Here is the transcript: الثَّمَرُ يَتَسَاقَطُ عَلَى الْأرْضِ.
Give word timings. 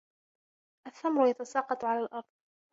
الثَّمَرُ 0.87 1.27
يَتَسَاقَطُ 1.27 1.85
عَلَى 1.85 1.99
الْأرْضِ. 1.99 2.25